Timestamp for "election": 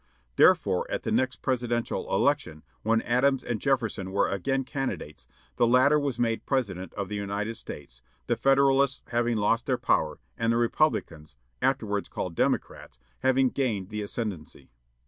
2.15-2.63